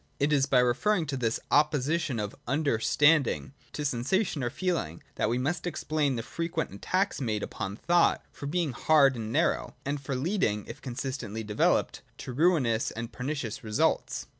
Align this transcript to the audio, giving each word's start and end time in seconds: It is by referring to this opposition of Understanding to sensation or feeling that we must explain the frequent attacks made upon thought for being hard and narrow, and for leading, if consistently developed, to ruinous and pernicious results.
It 0.19 0.33
is 0.33 0.47
by 0.47 0.57
referring 0.61 1.05
to 1.05 1.15
this 1.15 1.39
opposition 1.51 2.19
of 2.19 2.33
Understanding 2.47 3.53
to 3.73 3.85
sensation 3.85 4.41
or 4.43 4.49
feeling 4.49 5.03
that 5.13 5.29
we 5.29 5.37
must 5.37 5.67
explain 5.67 6.15
the 6.15 6.23
frequent 6.23 6.73
attacks 6.73 7.21
made 7.21 7.43
upon 7.43 7.75
thought 7.75 8.25
for 8.31 8.47
being 8.47 8.71
hard 8.71 9.15
and 9.15 9.31
narrow, 9.31 9.75
and 9.85 10.01
for 10.01 10.15
leading, 10.15 10.65
if 10.65 10.81
consistently 10.81 11.43
developed, 11.43 12.01
to 12.17 12.33
ruinous 12.33 12.89
and 12.89 13.13
pernicious 13.13 13.63
results. 13.63 14.25